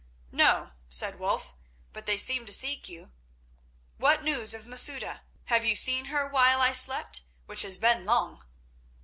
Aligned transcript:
"No," 0.31 0.71
said 0.89 1.19
Wulf, 1.19 1.53
"but 1.93 2.07
they 2.07 2.17
seem 2.17 2.47
to 2.47 2.51
seek 2.51 2.89
you. 2.89 3.11
What 3.97 4.23
news 4.23 4.55
of 4.55 4.65
Masouda? 4.65 5.21
Have 5.45 5.63
you 5.63 5.75
seen 5.75 6.05
her 6.05 6.27
while 6.27 6.59
I 6.59 6.71
slept, 6.71 7.21
which 7.45 7.61
has 7.61 7.77
been 7.77 8.03
long?" 8.03 8.43